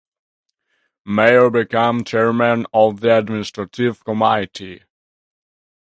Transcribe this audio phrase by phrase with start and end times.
[1.05, 4.81] Mayor became chairman of the administrative committee.